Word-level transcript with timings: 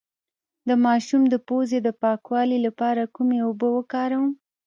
د 0.67 0.69
ماشوم 0.85 1.21
د 1.29 1.35
پوزې 1.47 1.79
د 1.83 1.89
پاکوالي 2.01 2.59
لپاره 2.67 3.11
کومې 3.15 3.39
اوبه 3.47 3.67
وکاروم؟ 3.75 4.31